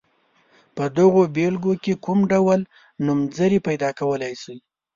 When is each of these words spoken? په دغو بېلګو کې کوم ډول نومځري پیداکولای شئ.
په 0.75 0.83
دغو 0.97 1.21
بېلګو 1.35 1.73
کې 1.83 1.93
کوم 2.05 2.19
ډول 2.31 2.61
نومځري 3.05 3.59
پیداکولای 3.67 4.33
شئ. 4.43 4.57